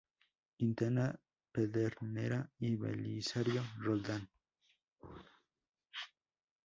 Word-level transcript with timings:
Quintana, 0.57 1.15
Pedernera 1.51 2.49
y 2.57 2.75
Belisario 2.75 3.63
Roldán. 3.77 4.27